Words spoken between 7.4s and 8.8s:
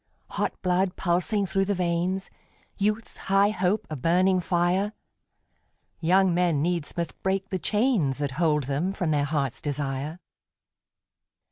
the chains That hold